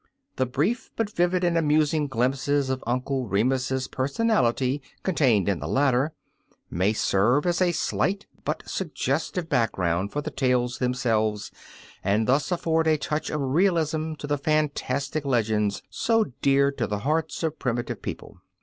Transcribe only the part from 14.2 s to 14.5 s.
the